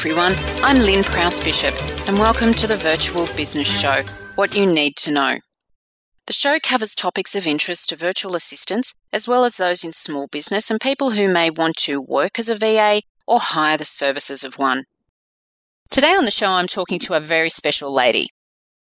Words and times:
everyone. 0.00 0.34
I'm 0.62 0.78
Lyn 0.78 1.04
Prowse 1.04 1.44
Bishop, 1.44 1.74
and 2.08 2.18
welcome 2.18 2.54
to 2.54 2.66
the 2.66 2.78
Virtual 2.78 3.26
Business 3.36 3.68
Show 3.68 4.02
What 4.34 4.56
You 4.56 4.64
Need 4.64 4.96
to 4.96 5.10
Know. 5.10 5.40
The 6.26 6.32
show 6.32 6.58
covers 6.58 6.94
topics 6.94 7.34
of 7.34 7.46
interest 7.46 7.90
to 7.90 7.96
virtual 7.96 8.34
assistants, 8.34 8.94
as 9.12 9.28
well 9.28 9.44
as 9.44 9.58
those 9.58 9.84
in 9.84 9.92
small 9.92 10.26
business 10.26 10.70
and 10.70 10.80
people 10.80 11.10
who 11.10 11.28
may 11.28 11.50
want 11.50 11.76
to 11.80 12.00
work 12.00 12.38
as 12.38 12.48
a 12.48 12.56
VA 12.56 13.02
or 13.26 13.40
hire 13.40 13.76
the 13.76 13.84
services 13.84 14.42
of 14.42 14.56
one. 14.56 14.84
Today 15.90 16.14
on 16.14 16.24
the 16.24 16.30
show, 16.30 16.52
I'm 16.52 16.66
talking 16.66 16.98
to 17.00 17.12
a 17.12 17.20
very 17.20 17.50
special 17.50 17.92
lady. 17.92 18.30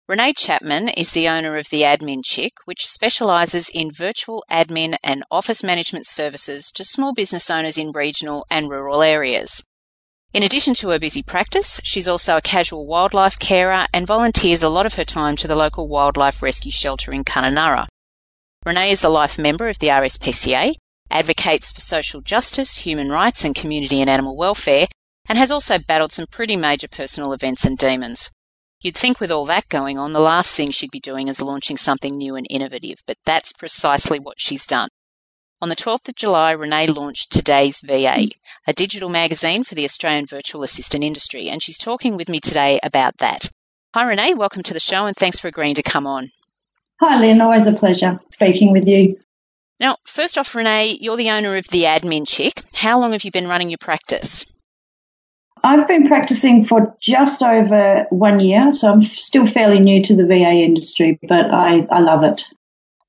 Renee 0.07 0.33
Chapman 0.33 0.89
is 0.89 1.13
the 1.13 1.27
owner 1.27 1.57
of 1.57 1.71
the 1.71 1.81
Admin 1.81 2.23
Chick, 2.23 2.53
which 2.65 2.85
specialises 2.85 3.71
in 3.73 3.89
virtual 3.91 4.43
admin 4.51 4.97
and 5.03 5.23
office 5.31 5.63
management 5.63 6.05
services 6.05 6.71
to 6.75 6.83
small 6.83 7.11
business 7.11 7.49
owners 7.49 7.79
in 7.79 7.89
regional 7.89 8.45
and 8.51 8.69
rural 8.69 9.01
areas. 9.01 9.63
In 10.37 10.43
addition 10.43 10.75
to 10.75 10.89
her 10.89 10.99
busy 10.99 11.23
practice, 11.23 11.81
she's 11.83 12.07
also 12.07 12.37
a 12.37 12.43
casual 12.43 12.85
wildlife 12.85 13.39
carer 13.39 13.87
and 13.91 14.05
volunteers 14.05 14.61
a 14.61 14.69
lot 14.69 14.85
of 14.85 14.93
her 14.93 15.03
time 15.03 15.35
to 15.35 15.47
the 15.47 15.55
local 15.55 15.87
wildlife 15.87 16.43
rescue 16.43 16.71
shelter 16.71 17.11
in 17.11 17.23
Kununurra. 17.23 17.87
Renee 18.63 18.91
is 18.91 19.03
a 19.03 19.09
life 19.09 19.39
member 19.39 19.67
of 19.67 19.79
the 19.79 19.87
RSPCA, 19.87 20.75
advocates 21.09 21.71
for 21.71 21.81
social 21.81 22.21
justice, 22.21 22.77
human 22.77 23.09
rights, 23.09 23.43
and 23.43 23.55
community 23.55 23.99
and 23.99 24.11
animal 24.11 24.37
welfare, 24.37 24.85
and 25.27 25.39
has 25.39 25.51
also 25.51 25.79
battled 25.79 26.11
some 26.11 26.27
pretty 26.27 26.55
major 26.55 26.87
personal 26.87 27.33
events 27.33 27.65
and 27.65 27.75
demons. 27.75 28.29
You'd 28.79 28.95
think 28.95 29.19
with 29.19 29.31
all 29.31 29.45
that 29.45 29.67
going 29.69 29.97
on, 29.97 30.13
the 30.13 30.19
last 30.19 30.55
thing 30.55 30.69
she'd 30.69 30.91
be 30.91 30.99
doing 30.99 31.29
is 31.29 31.41
launching 31.41 31.77
something 31.77 32.15
new 32.15 32.35
and 32.35 32.45
innovative, 32.47 32.99
but 33.07 33.17
that's 33.25 33.53
precisely 33.53 34.19
what 34.19 34.39
she's 34.39 34.67
done. 34.67 34.89
On 35.59 35.69
the 35.69 35.75
12th 35.75 36.07
of 36.07 36.13
July, 36.13 36.51
Renee 36.51 36.85
launched 36.85 37.31
Today's 37.31 37.79
VA, 37.79 38.27
a 38.67 38.73
digital 38.73 39.09
magazine 39.09 39.63
for 39.63 39.73
the 39.73 39.85
Australian 39.85 40.27
virtual 40.27 40.61
assistant 40.61 41.03
industry, 41.03 41.49
and 41.49 41.63
she's 41.63 41.79
talking 41.79 42.15
with 42.15 42.29
me 42.29 42.39
today 42.39 42.79
about 42.83 43.17
that. 43.17 43.49
Hi, 43.95 44.03
Renee. 44.03 44.35
Welcome 44.35 44.61
to 44.61 44.73
the 44.75 44.79
show, 44.79 45.07
and 45.07 45.17
thanks 45.17 45.39
for 45.39 45.47
agreeing 45.47 45.73
to 45.73 45.81
come 45.81 46.05
on. 46.05 46.29
Hi, 47.01 47.19
Lyn. 47.19 47.41
Always 47.41 47.65
a 47.65 47.73
pleasure 47.73 48.19
speaking 48.31 48.71
with 48.71 48.87
you. 48.87 49.17
Now, 49.79 49.97
first 50.05 50.37
off, 50.37 50.53
Renee, 50.53 50.95
you're 51.01 51.17
the 51.17 51.31
owner 51.31 51.55
of 51.55 51.69
the 51.69 51.85
Admin 51.85 52.27
Chick. 52.27 52.63
How 52.75 52.99
long 52.99 53.13
have 53.13 53.23
you 53.23 53.31
been 53.31 53.47
running 53.47 53.71
your 53.71 53.79
practice? 53.79 54.45
I've 55.63 55.87
been 55.87 56.07
practicing 56.07 56.63
for 56.63 56.95
just 57.01 57.41
over 57.41 58.05
one 58.11 58.39
year, 58.39 58.71
so 58.71 58.91
I'm 58.91 59.01
still 59.01 59.47
fairly 59.47 59.79
new 59.79 60.03
to 60.03 60.15
the 60.15 60.27
VA 60.27 60.61
industry, 60.61 61.17
but 61.27 61.51
I, 61.51 61.87
I 61.89 62.01
love 62.01 62.23
it. 62.23 62.47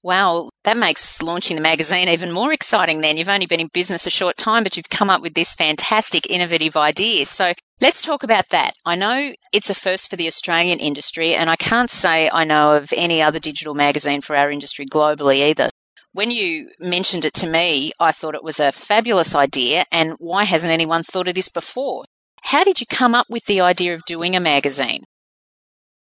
Wow, 0.05 0.51
that 0.63 0.77
makes 0.77 1.21
launching 1.23 1.57
the 1.57 1.63
magazine 1.63 2.09
even 2.09 2.31
more 2.31 2.53
exciting 2.53 3.01
then. 3.01 3.17
You've 3.17 3.29
only 3.29 3.47
been 3.47 3.59
in 3.59 3.69
business 3.73 4.07
a 4.07 4.11
short 4.11 4.37
time, 4.37 4.63
but 4.63 4.77
you've 4.77 4.89
come 4.89 5.11
up 5.11 5.23
with 5.23 5.35
this 5.35 5.55
fantastic, 5.55 6.31
innovative 6.31 6.77
idea. 6.77 7.27
So 7.27 7.53
let's 7.81 8.01
talk 8.01 8.23
about 8.23 8.49
that. 8.51 8.75
I 8.85 8.95
know 8.95 9.33
it's 9.53 9.71
a 9.71 9.75
first 9.75 10.09
for 10.09 10.15
the 10.15 10.29
Australian 10.29 10.79
industry, 10.79 11.35
and 11.35 11.51
I 11.51 11.57
can't 11.57 11.91
say 11.91 12.31
I 12.33 12.45
know 12.45 12.77
of 12.77 12.93
any 12.97 13.21
other 13.21 13.41
digital 13.41 13.75
magazine 13.75 14.21
for 14.21 14.37
our 14.37 14.53
industry 14.53 14.87
globally 14.87 15.43
either. 15.49 15.69
When 16.13 16.31
you 16.31 16.71
mentioned 16.79 17.25
it 17.25 17.35
to 17.35 17.49
me, 17.49 17.91
I 17.99 18.13
thought 18.13 18.37
it 18.37 18.45
was 18.45 18.61
a 18.61 18.73
fabulous 18.73 19.35
idea, 19.35 19.85
and 19.91 20.15
why 20.19 20.45
hasn't 20.45 20.73
anyone 20.73 21.03
thought 21.03 21.29
of 21.29 21.35
this 21.35 21.49
before? 21.49 22.05
How 22.43 22.63
did 22.63 22.81
you 22.81 22.87
come 22.87 23.17
up 23.17 23.27
with 23.29 23.47
the 23.47 23.61
idea 23.61 23.95
of 23.95 24.05
doing 24.07 24.37
a 24.37 24.41
magazine? 24.41 25.03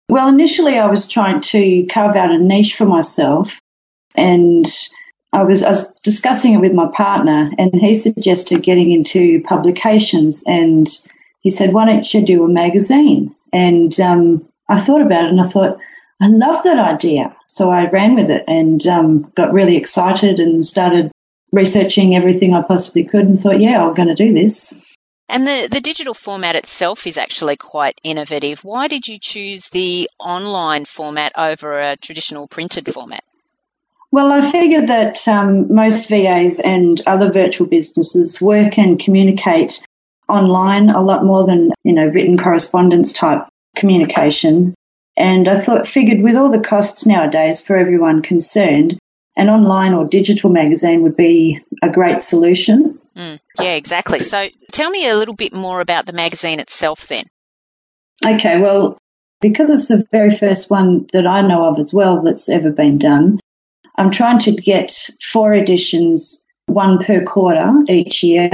Well, 0.09 0.27
initially 0.27 0.77
I 0.77 0.87
was 0.87 1.07
trying 1.07 1.41
to 1.41 1.85
carve 1.85 2.17
out 2.17 2.31
a 2.31 2.37
niche 2.37 2.75
for 2.75 2.85
myself 2.85 3.59
and 4.17 4.65
I 5.33 5.43
was, 5.43 5.63
I 5.63 5.69
was 5.69 5.87
discussing 6.03 6.53
it 6.53 6.61
with 6.61 6.73
my 6.73 6.87
partner 6.95 7.51
and 7.57 7.73
he 7.75 7.93
suggested 7.93 8.63
getting 8.63 8.91
into 8.91 9.41
publications 9.43 10.43
and 10.47 10.87
he 11.41 11.49
said, 11.49 11.73
why 11.73 11.85
don't 11.85 12.13
you 12.13 12.25
do 12.25 12.43
a 12.43 12.49
magazine? 12.49 13.35
And 13.53 13.97
um, 13.99 14.47
I 14.69 14.79
thought 14.79 15.01
about 15.01 15.25
it 15.25 15.31
and 15.31 15.41
I 15.41 15.47
thought, 15.47 15.77
I 16.21 16.27
love 16.27 16.63
that 16.63 16.79
idea. 16.79 17.35
So 17.47 17.71
I 17.71 17.89
ran 17.89 18.15
with 18.15 18.29
it 18.31 18.43
and 18.47 18.85
um, 18.87 19.31
got 19.35 19.53
really 19.53 19.75
excited 19.75 20.39
and 20.39 20.65
started 20.65 21.11
researching 21.51 22.15
everything 22.15 22.53
I 22.53 22.61
possibly 22.61 23.03
could 23.03 23.25
and 23.25 23.39
thought, 23.39 23.61
yeah, 23.61 23.83
I'm 23.83 23.93
going 23.93 24.09
to 24.09 24.15
do 24.15 24.33
this. 24.33 24.79
And 25.29 25.45
the, 25.45 25.67
the 25.69 25.81
digital 25.81 26.13
format 26.13 26.55
itself 26.55 27.05
is 27.05 27.17
actually 27.17 27.57
quite 27.57 27.99
innovative. 28.03 28.63
Why 28.63 28.87
did 28.87 29.07
you 29.07 29.17
choose 29.19 29.69
the 29.69 30.09
online 30.19 30.85
format 30.85 31.33
over 31.37 31.77
a 31.79 31.97
traditional 31.97 32.47
printed 32.47 32.91
format? 32.93 33.23
Well, 34.11 34.31
I 34.31 34.41
figured 34.41 34.87
that 34.87 35.27
um, 35.27 35.73
most 35.73 36.07
VAs 36.07 36.59
and 36.59 37.01
other 37.05 37.31
virtual 37.31 37.67
businesses 37.67 38.41
work 38.41 38.77
and 38.77 38.99
communicate 38.99 39.83
online 40.29 40.89
a 40.89 41.01
lot 41.01 41.25
more 41.25 41.45
than, 41.45 41.71
you 41.83 41.93
know, 41.93 42.07
written 42.07 42.37
correspondence 42.37 43.11
type 43.11 43.45
communication. 43.75 44.73
And 45.17 45.47
I 45.47 45.59
thought, 45.59 45.87
figured 45.87 46.21
with 46.21 46.35
all 46.35 46.51
the 46.51 46.59
costs 46.59 47.05
nowadays 47.05 47.65
for 47.65 47.75
everyone 47.75 48.21
concerned, 48.21 48.97
an 49.35 49.49
online 49.49 49.93
or 49.93 50.05
digital 50.05 50.49
magazine 50.49 51.01
would 51.03 51.15
be 51.15 51.59
a 51.83 51.89
great 51.89 52.21
solution. 52.21 52.99
Mm, 53.15 53.39
yeah, 53.59 53.73
exactly. 53.73 54.19
So 54.19 54.47
tell 54.71 54.89
me 54.89 55.07
a 55.07 55.15
little 55.15 55.35
bit 55.35 55.53
more 55.53 55.81
about 55.81 56.05
the 56.05 56.13
magazine 56.13 56.59
itself 56.59 57.07
then. 57.07 57.25
Okay, 58.25 58.59
well, 58.59 58.97
because 59.41 59.69
it's 59.69 59.87
the 59.87 60.05
very 60.11 60.31
first 60.31 60.71
one 60.71 61.07
that 61.13 61.27
I 61.27 61.41
know 61.41 61.67
of 61.67 61.79
as 61.79 61.93
well 61.93 62.21
that's 62.21 62.49
ever 62.49 62.71
been 62.71 62.97
done, 62.97 63.39
I'm 63.97 64.11
trying 64.11 64.39
to 64.39 64.51
get 64.51 65.09
four 65.21 65.53
editions, 65.53 66.45
one 66.67 66.99
per 66.99 67.23
quarter 67.23 67.71
each 67.87 68.23
year. 68.23 68.49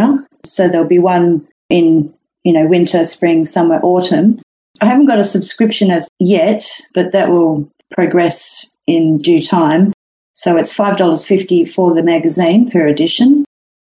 So 0.46 0.68
there'll 0.68 0.88
be 0.88 1.00
one 1.00 1.48
in, 1.70 2.14
you 2.44 2.54
know, 2.54 2.66
winter, 2.66 3.04
spring, 3.04 3.46
summer, 3.46 3.80
autumn. 3.82 4.42
I 4.82 4.86
haven't 4.86 5.08
got 5.08 5.20
a 5.20 5.24
subscription 5.24 5.92
as 5.92 6.08
yet, 6.20 6.66
but 6.94 7.12
that 7.12 7.30
will 7.30 7.70
progress 7.92 8.66
in 8.88 9.20
due 9.20 9.42
time. 9.42 9.94
So 10.34 10.58
it's 10.58 10.76
$5.50 10.76 11.70
for 11.70 11.94
the 11.94 12.04
magazine 12.04 12.70
per 12.70 12.88
edition. 12.88 13.46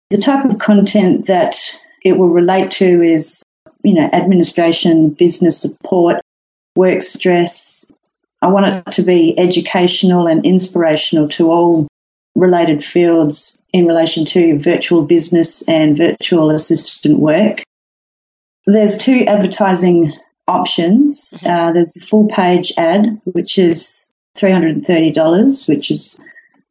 The 0.09 0.18
type 0.18 0.46
of 0.46 0.59
content 0.59 1.25
that 1.28 1.58
it 2.03 2.18
will 2.18 2.29
relate 2.29 2.72
to 2.72 3.02
is, 3.02 3.44
you 3.84 3.94
know, 3.94 4.09
administration, 4.14 5.09
business 5.09 5.59
support, 5.59 6.22
work 6.75 7.02
stress. 7.02 7.77
I 8.47 8.50
want 8.50 8.66
it 8.88 8.94
to 8.94 9.03
be 9.03 9.38
educational 9.38 10.25
and 10.25 10.46
inspirational 10.46 11.28
to 11.30 11.52
all 11.52 11.85
related 12.34 12.81
fields 12.81 13.58
in 13.74 13.85
relation 13.85 14.24
to 14.28 14.58
virtual 14.58 15.02
business 15.02 15.68
and 15.68 15.97
virtual 15.97 16.52
assistant 16.52 17.19
work. 17.19 17.62
There's 18.66 18.97
two 18.97 19.25
advertising 19.28 20.13
options. 20.47 21.34
Mm-hmm. 21.34 21.47
Uh, 21.47 21.72
there's 21.74 21.91
the 21.91 22.06
full 22.06 22.30
page 22.30 22.72
ad, 22.78 23.19
which 23.25 23.58
is 23.58 24.13
$330, 24.38 25.68
which 25.68 25.91
is 25.91 26.18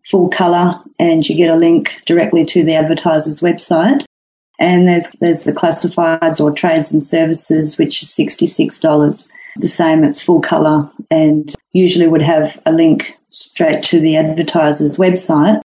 full 0.02 0.30
color 0.30 0.80
and 0.98 1.28
you 1.28 1.36
get 1.36 1.54
a 1.54 1.58
link 1.58 1.92
directly 2.06 2.46
to 2.46 2.64
the 2.64 2.74
advertiser's 2.74 3.40
website. 3.40 4.02
And 4.58 4.88
there's, 4.88 5.10
there's 5.20 5.44
the 5.44 5.52
classifieds 5.52 6.40
or 6.40 6.52
trades 6.52 6.90
and 6.90 7.02
services, 7.02 7.76
which 7.76 8.02
is 8.02 8.08
$66. 8.08 9.30
The 9.56 9.68
same, 9.68 10.04
it's 10.04 10.22
full 10.22 10.40
color 10.40 10.90
and 11.10 11.54
usually 11.72 12.06
would 12.06 12.22
have 12.22 12.60
a 12.66 12.72
link 12.72 13.14
straight 13.30 13.82
to 13.84 14.00
the 14.00 14.16
advertiser's 14.16 14.96
website. 14.96 15.60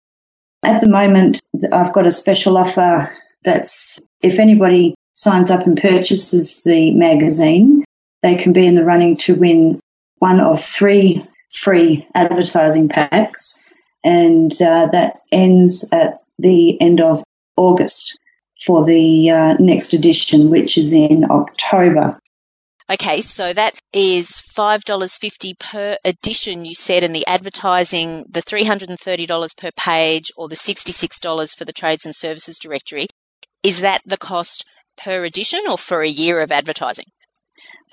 At 0.62 0.80
the 0.80 0.88
moment, 0.88 1.40
I've 1.72 1.92
got 1.92 2.06
a 2.06 2.12
special 2.12 2.58
offer 2.58 3.10
that's 3.44 4.00
if 4.22 4.38
anybody 4.38 4.94
signs 5.14 5.50
up 5.50 5.66
and 5.66 5.80
purchases 5.80 6.62
the 6.64 6.90
magazine, 6.92 7.84
they 8.22 8.34
can 8.36 8.52
be 8.52 8.66
in 8.66 8.74
the 8.74 8.84
running 8.84 9.16
to 9.18 9.34
win 9.34 9.80
one 10.18 10.40
of 10.40 10.62
three 10.62 11.24
free 11.50 12.06
advertising 12.14 12.88
packs 12.88 13.58
and 14.04 14.52
uh, 14.62 14.86
that 14.92 15.22
ends 15.32 15.88
at 15.92 16.20
the 16.38 16.80
end 16.80 17.00
of 17.00 17.22
August 17.56 18.18
for 18.64 18.84
the 18.84 19.30
uh, 19.30 19.54
next 19.54 19.92
edition, 19.92 20.50
which 20.50 20.76
is 20.76 20.92
in 20.92 21.24
October. 21.30 22.18
Okay, 22.90 23.20
so 23.20 23.52
that 23.52 23.78
is 23.92 24.30
$5.50 24.30 25.58
per 25.58 25.98
edition, 26.04 26.64
you 26.64 26.74
said, 26.74 27.04
in 27.04 27.12
the 27.12 27.26
advertising, 27.26 28.24
the 28.30 28.40
$330 28.40 29.56
per 29.58 29.70
page 29.72 30.30
or 30.38 30.48
the 30.48 30.54
$66 30.54 31.56
for 31.56 31.64
the 31.66 31.72
Trades 31.72 32.06
and 32.06 32.16
Services 32.16 32.58
Directory. 32.58 33.08
Is 33.62 33.82
that 33.82 34.00
the 34.06 34.16
cost 34.16 34.64
per 34.96 35.24
edition 35.24 35.60
or 35.68 35.76
for 35.76 36.00
a 36.00 36.08
year 36.08 36.40
of 36.40 36.50
advertising? 36.50 37.04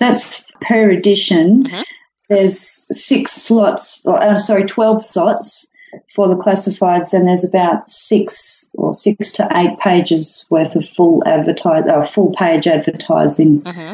That's 0.00 0.46
per 0.62 0.90
edition. 0.90 1.64
Mm-hmm. 1.64 1.82
There's 2.30 2.86
six 2.90 3.32
slots, 3.32 4.04
or 4.06 4.22
uh, 4.22 4.38
sorry, 4.38 4.64
12 4.64 5.04
slots 5.04 5.66
for 6.08 6.26
the 6.26 6.36
classifieds, 6.36 7.12
and 7.12 7.28
there's 7.28 7.44
about 7.44 7.88
six 7.88 8.68
or 8.74 8.94
six 8.94 9.30
to 9.32 9.48
eight 9.54 9.78
pages 9.78 10.46
worth 10.50 10.74
of 10.74 10.88
full 10.88 11.22
advertise, 11.26 11.84
uh, 11.86 12.02
full 12.02 12.32
page 12.32 12.66
advertising. 12.66 13.60
Mm-hmm. 13.60 13.92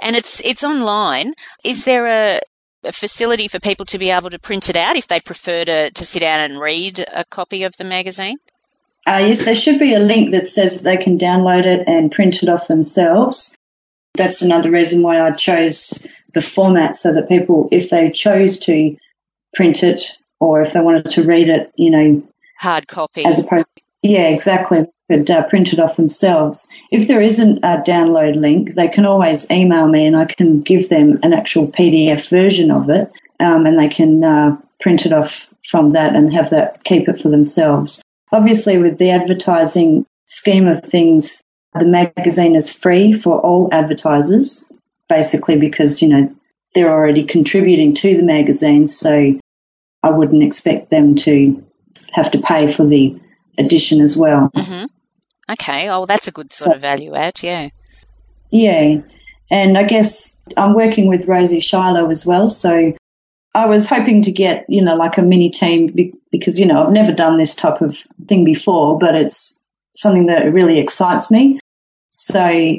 And 0.00 0.16
it's 0.16 0.40
it's 0.44 0.64
online. 0.64 1.34
Is 1.64 1.84
there 1.84 2.06
a, 2.06 2.40
a, 2.84 2.92
facility 2.92 3.48
for 3.48 3.60
people 3.60 3.86
to 3.86 3.98
be 3.98 4.10
able 4.10 4.30
to 4.30 4.38
print 4.38 4.68
it 4.68 4.76
out 4.76 4.96
if 4.96 5.08
they 5.08 5.20
prefer 5.20 5.64
to, 5.64 5.90
to 5.90 6.04
sit 6.04 6.20
down 6.20 6.40
and 6.40 6.60
read 6.60 7.04
a 7.14 7.24
copy 7.24 7.62
of 7.62 7.76
the 7.76 7.84
magazine? 7.84 8.38
Uh, 9.06 9.22
yes, 9.22 9.44
there 9.44 9.54
should 9.54 9.78
be 9.78 9.94
a 9.94 9.98
link 9.98 10.30
that 10.32 10.46
says 10.46 10.82
they 10.82 10.96
can 10.96 11.18
download 11.18 11.64
it 11.64 11.86
and 11.86 12.12
print 12.12 12.42
it 12.42 12.48
off 12.48 12.68
themselves. 12.68 13.56
that's 14.14 14.42
another 14.42 14.70
reason 14.70 15.02
why 15.02 15.20
I 15.20 15.30
chose 15.32 16.06
the 16.34 16.42
format 16.42 16.96
so 16.96 17.12
that 17.14 17.28
people, 17.28 17.68
if 17.72 17.90
they 17.90 18.10
chose 18.10 18.58
to 18.60 18.96
print 19.54 19.82
it 19.82 20.16
or 20.38 20.60
if 20.60 20.72
they 20.72 20.80
wanted 20.80 21.10
to 21.10 21.22
read 21.22 21.48
it, 21.48 21.72
you 21.76 21.90
know, 21.90 22.22
hard 22.58 22.88
copy. 22.88 23.24
As 23.24 23.38
opposed, 23.38 23.66
yeah, 24.02 24.28
exactly. 24.28 24.86
Could 25.10 25.28
uh, 25.28 25.42
print 25.48 25.72
it 25.72 25.80
off 25.80 25.96
themselves. 25.96 26.68
If 26.92 27.08
there 27.08 27.20
isn't 27.20 27.58
a 27.64 27.82
download 27.84 28.36
link, 28.36 28.76
they 28.76 28.86
can 28.86 29.04
always 29.04 29.50
email 29.50 29.88
me 29.88 30.06
and 30.06 30.16
I 30.16 30.24
can 30.24 30.60
give 30.60 30.88
them 30.88 31.18
an 31.24 31.32
actual 31.32 31.66
PDF 31.66 32.30
version 32.30 32.70
of 32.70 32.88
it, 32.88 33.10
um, 33.40 33.66
and 33.66 33.76
they 33.76 33.88
can 33.88 34.22
uh, 34.22 34.56
print 34.78 35.04
it 35.06 35.12
off 35.12 35.48
from 35.64 35.94
that 35.94 36.14
and 36.14 36.32
have 36.32 36.50
that 36.50 36.84
keep 36.84 37.08
it 37.08 37.20
for 37.20 37.28
themselves. 37.28 38.00
Obviously, 38.30 38.78
with 38.78 38.98
the 38.98 39.10
advertising 39.10 40.06
scheme 40.26 40.68
of 40.68 40.80
things, 40.84 41.42
the 41.74 41.86
magazine 41.86 42.54
is 42.54 42.72
free 42.72 43.12
for 43.12 43.40
all 43.40 43.68
advertisers, 43.72 44.64
basically 45.08 45.56
because 45.56 46.00
you 46.00 46.06
know 46.06 46.32
they're 46.76 46.92
already 46.92 47.24
contributing 47.24 47.96
to 47.96 48.16
the 48.16 48.22
magazine, 48.22 48.86
so 48.86 49.36
I 50.04 50.10
wouldn't 50.10 50.44
expect 50.44 50.90
them 50.90 51.16
to 51.16 51.66
have 52.12 52.30
to 52.30 52.38
pay 52.38 52.68
for 52.68 52.86
the 52.86 53.18
edition 53.58 54.00
as 54.00 54.16
well. 54.16 54.50
Mm-hmm. 54.56 54.86
Okay, 55.50 55.88
oh, 55.88 56.06
that's 56.06 56.28
a 56.28 56.32
good 56.32 56.52
sort 56.52 56.72
so, 56.72 56.74
of 56.76 56.80
value 56.80 57.14
add, 57.14 57.42
yeah. 57.42 57.68
Yeah, 58.50 59.00
and 59.50 59.76
I 59.76 59.84
guess 59.84 60.40
I'm 60.56 60.74
working 60.74 61.08
with 61.08 61.26
Rosie 61.26 61.60
Shiloh 61.60 62.08
as 62.10 62.24
well, 62.24 62.48
so 62.48 62.94
I 63.54 63.66
was 63.66 63.88
hoping 63.88 64.22
to 64.22 64.32
get, 64.32 64.64
you 64.68 64.82
know, 64.82 64.94
like 64.94 65.18
a 65.18 65.22
mini 65.22 65.50
team 65.50 66.12
because, 66.30 66.58
you 66.58 66.66
know, 66.66 66.86
I've 66.86 66.92
never 66.92 67.12
done 67.12 67.36
this 67.36 67.54
type 67.54 67.80
of 67.80 67.98
thing 68.28 68.44
before, 68.44 68.98
but 68.98 69.16
it's 69.16 69.60
something 69.94 70.26
that 70.26 70.52
really 70.52 70.78
excites 70.78 71.30
me. 71.30 71.58
So 72.08 72.78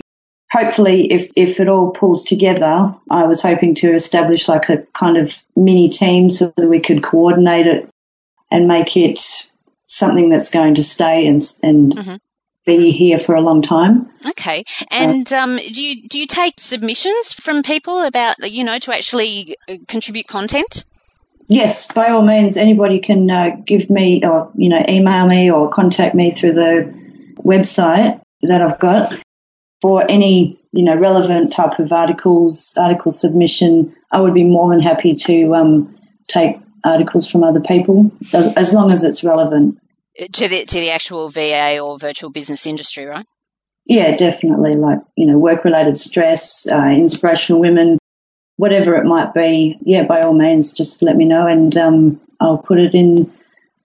hopefully 0.51 1.11
if, 1.11 1.29
if 1.35 1.59
it 1.59 1.67
all 1.67 1.91
pulls 1.91 2.23
together, 2.23 2.93
I 3.09 3.23
was 3.25 3.41
hoping 3.41 3.75
to 3.75 3.93
establish 3.93 4.47
like 4.47 4.69
a 4.69 4.85
kind 4.97 5.17
of 5.17 5.37
mini 5.57 5.89
team 5.89 6.31
so 6.31 6.53
that 6.55 6.69
we 6.69 6.79
could 6.79 7.03
coordinate 7.03 7.67
it 7.67 7.89
and 8.49 8.67
make 8.67 8.95
it 8.95 9.49
something 9.83 10.29
that's 10.29 10.49
going 10.49 10.75
to 10.75 10.83
stay 10.83 11.27
and, 11.27 11.41
and 11.63 11.95
mm-hmm. 11.95 12.15
Be 12.65 12.91
here 12.91 13.19
for 13.19 13.35
a 13.35 13.41
long 13.41 13.61
time. 13.61 14.09
Okay. 14.29 14.63
And 14.89 15.31
um, 15.33 15.57
do 15.57 15.83
you 15.83 16.07
do 16.07 16.19
you 16.19 16.25
take 16.25 16.59
submissions 16.59 17.33
from 17.33 17.63
people 17.63 18.01
about 18.03 18.35
you 18.51 18.63
know 18.63 18.79
to 18.79 18.93
actually 18.93 19.57
uh, 19.67 19.75
contribute 19.87 20.27
content? 20.27 20.85
Yes, 21.47 21.91
by 21.91 22.09
all 22.09 22.21
means, 22.21 22.55
anybody 22.55 22.99
can 22.99 23.29
uh, 23.29 23.49
give 23.65 23.89
me 23.89 24.23
or 24.23 24.51
you 24.55 24.69
know 24.69 24.83
email 24.87 25.27
me 25.27 25.51
or 25.51 25.69
contact 25.69 26.15
me 26.15 26.31
through 26.31 26.53
the 26.53 26.93
website 27.39 28.21
that 28.43 28.61
I've 28.61 28.79
got 28.79 29.17
for 29.81 30.05
any 30.09 30.59
you 30.71 30.83
know 30.83 30.95
relevant 30.95 31.51
type 31.51 31.79
of 31.79 31.91
articles, 31.91 32.77
article 32.79 33.11
submission. 33.11 33.93
I 34.11 34.21
would 34.21 34.33
be 34.33 34.43
more 34.43 34.69
than 34.69 34.81
happy 34.81 35.15
to 35.15 35.55
um, 35.55 35.95
take 36.27 36.57
articles 36.83 37.29
from 37.29 37.43
other 37.43 37.59
people 37.59 38.11
as, 38.33 38.47
as 38.55 38.73
long 38.73 38.91
as 38.91 39.03
it's 39.03 39.23
relevant 39.23 39.77
to 40.17 40.47
the 40.47 40.65
to 40.65 40.79
the 40.79 40.89
actual 40.89 41.29
VA 41.29 41.79
or 41.79 41.97
virtual 41.97 42.29
business 42.29 42.65
industry, 42.65 43.05
right? 43.05 43.25
Yeah, 43.85 44.15
definitely. 44.15 44.75
Like 44.75 44.99
you 45.15 45.25
know, 45.25 45.37
work 45.37 45.65
related 45.65 45.97
stress, 45.97 46.67
uh, 46.67 46.93
inspirational 46.95 47.61
women, 47.61 47.97
whatever 48.57 48.95
it 48.95 49.05
might 49.05 49.33
be. 49.33 49.77
Yeah, 49.81 50.03
by 50.03 50.21
all 50.21 50.33
means, 50.33 50.73
just 50.73 51.01
let 51.01 51.15
me 51.15 51.25
know, 51.25 51.47
and 51.47 51.75
um, 51.77 52.21
I'll 52.39 52.59
put 52.59 52.79
it 52.79 52.93
in 52.93 53.31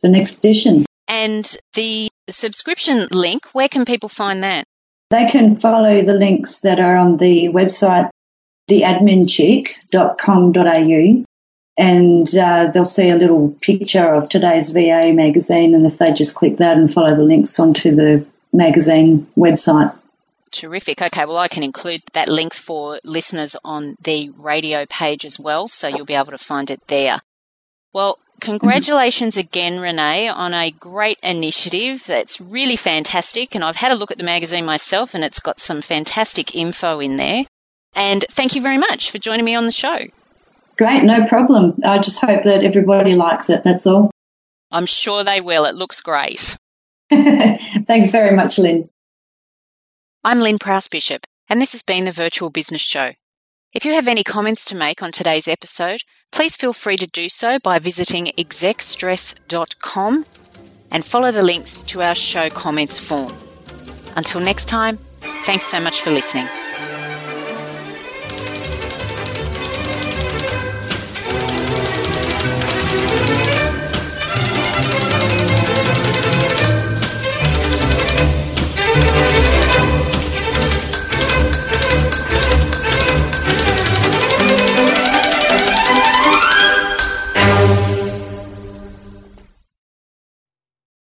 the 0.03 0.09
next 0.09 0.39
edition. 0.39 0.85
And 1.09 1.57
the 1.75 2.09
subscription 2.29 3.07
link, 3.11 3.47
where 3.53 3.69
can 3.69 3.85
people 3.85 4.09
find 4.09 4.43
that? 4.43 4.65
They 5.11 5.27
can 5.27 5.61
follow 5.61 6.03
the 6.03 6.15
links 6.15 6.59
that 6.61 6.81
are 6.81 6.97
on 6.97 7.19
the 7.19 7.49
website, 7.49 8.09
theadminchick.com.au 8.69 11.25
and 11.79 12.35
uh, 12.37 12.71
they'll 12.73 12.85
see 12.85 13.11
a 13.11 13.17
little 13.17 13.51
picture 13.61 14.15
of 14.15 14.29
today's 14.29 14.71
VA 14.71 15.13
magazine. 15.13 15.75
And 15.75 15.87
if 15.87 15.99
they 15.99 16.13
just 16.13 16.35
click 16.35 16.57
that 16.57 16.77
and 16.77 16.93
follow 16.93 17.15
the 17.15 17.23
links 17.23 17.59
onto 17.59 17.95
the 17.95 18.25
magazine 18.53 19.27
website. 19.37 19.95
Terrific. 20.51 21.03
Okay, 21.03 21.27
well, 21.27 21.37
I 21.37 21.49
can 21.49 21.63
include 21.63 22.03
that 22.15 22.29
link 22.29 22.55
for 22.55 22.99
listeners 23.05 23.57
on 23.65 23.97
the 24.01 24.31
radio 24.31 24.87
page 24.87 25.25
as 25.25 25.39
well, 25.39 25.69
so 25.69 25.89
you'll 25.89 26.07
be 26.07 26.15
able 26.15 26.31
to 26.31 26.39
find 26.39 26.71
it 26.71 26.87
there. 26.87 27.21
Well, 27.93 28.19
congratulations 28.41 29.37
again, 29.37 29.81
Renee, 29.81 30.29
on 30.29 30.55
a 30.55 30.71
great 30.71 31.19
initiative. 31.23 32.05
That's 32.07 32.41
really 32.41 32.77
fantastic. 32.77 33.55
And 33.55 33.63
I've 33.63 33.77
had 33.77 33.93
a 33.93 33.97
look 33.97 34.11
at 34.11 34.19
the 34.19 34.25
magazine 34.25 34.65
myself, 34.65 35.15
and 35.15 35.25
it's 35.25 35.41
got 35.41 35.61
some 35.61 35.83
fantastic 35.83 36.55
info 36.55 37.01
in 37.01 37.17
there. 37.17 37.45
And 37.95 38.25
thank 38.31 38.55
you 38.55 38.63
very 38.63 38.79
much 38.79 39.11
for 39.11 39.19
joining 39.19 39.45
me 39.45 39.55
on 39.55 39.67
the 39.67 39.73
show. 39.73 39.99
Great, 40.79 41.05
no 41.05 41.27
problem. 41.27 41.79
I 41.85 41.99
just 41.99 42.21
hope 42.21 42.43
that 42.45 42.63
everybody 42.63 43.15
likes 43.15 43.49
it. 43.49 43.65
That's 43.65 43.87
all. 43.87 44.11
I'm 44.71 44.87
sure 44.87 45.25
they 45.25 45.41
will. 45.41 45.65
It 45.65 45.75
looks 45.75 46.01
great. 46.01 46.57
Thanks 47.11 48.11
very 48.11 48.35
much, 48.35 48.59
Lyn. 48.59 48.89
I'm 50.25 50.41
Lyn 50.41 50.59
Prowse 50.59 50.89
Bishop, 50.89 51.25
and 51.49 51.63
this 51.63 51.73
has 51.73 51.83
been 51.83 52.05
the 52.05 52.13
Virtual 52.13 52.51
Business 52.51 52.83
Show. 52.83 53.13
If 53.73 53.85
you 53.85 53.93
have 53.93 54.09
any 54.09 54.25
comments 54.25 54.65
to 54.67 54.75
make 54.75 55.03
on 55.03 55.13
today's 55.13 55.47
episode, 55.47 56.01
please 56.33 56.57
feel 56.57 56.73
free 56.73 56.97
to 56.97 57.07
do 57.07 57.29
so 57.29 57.59
by 57.59 57.79
visiting 57.79 58.33
execstress.com 58.37 60.27
and 60.91 61.05
follow 61.05 61.31
the 61.31 61.43
links 61.43 61.83
to 61.85 62.03
our 62.03 62.15
show 62.15 62.49
comments 62.51 62.99
form. 62.99 63.33
Until 64.17 64.41
next 64.41 64.67
time, 64.67 64.99
thanks 65.45 65.67
so 65.67 65.79
much 65.79 66.01
for 66.01 66.11
listening. 66.11 66.49